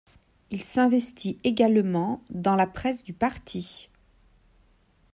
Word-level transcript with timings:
Il 0.49 0.63
s'investit 0.63 1.37
également 1.43 2.23
dans 2.31 2.55
la 2.55 2.65
presse 2.65 3.03
du 3.03 3.13
parti. 3.13 3.91